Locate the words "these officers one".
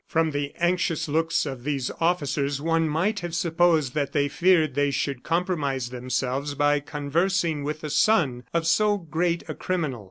1.63-2.89